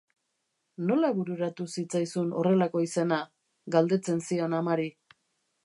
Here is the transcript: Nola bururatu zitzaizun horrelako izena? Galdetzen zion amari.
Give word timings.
Nola 0.91 1.11
bururatu 1.17 1.67
zitzaizun 1.73 2.33
horrelako 2.39 2.83
izena? 2.87 3.19
Galdetzen 3.77 4.25
zion 4.31 4.57
amari. 4.63 4.89